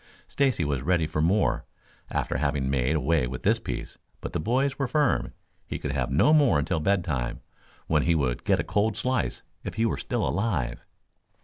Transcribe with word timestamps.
Stacy 0.27 0.65
was 0.65 0.81
ready 0.81 1.05
for 1.05 1.21
more 1.21 1.63
after 2.09 2.37
having 2.37 2.71
made 2.71 2.95
away 2.95 3.27
with 3.27 3.43
this 3.43 3.59
piece, 3.59 3.99
but 4.19 4.33
the 4.33 4.39
boys 4.39 4.79
were 4.79 4.87
firm. 4.87 5.31
He 5.67 5.77
could 5.77 5.91
have 5.91 6.09
no 6.09 6.33
more 6.33 6.57
until 6.57 6.79
bedtime, 6.79 7.41
when 7.85 8.01
he 8.01 8.15
would 8.15 8.43
get 8.43 8.59
a 8.59 8.63
cold 8.63 8.97
slice 8.97 9.43
if 9.63 9.75
he 9.75 9.85
were 9.85 9.97
still 9.97 10.27
alive. 10.27 10.83